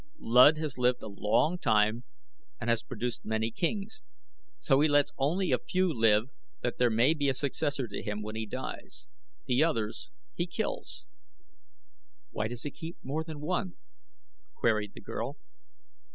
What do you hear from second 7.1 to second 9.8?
be a successor to him when he dies. The